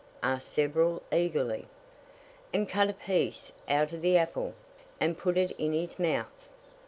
[0.23, 1.67] asked several, eagerly.
[2.51, 4.55] "And cut a piece out of the apple,
[4.99, 6.49] and put it in his mouth."